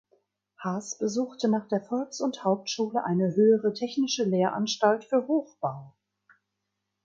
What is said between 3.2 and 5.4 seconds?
Höhere Technische Lehranstalt für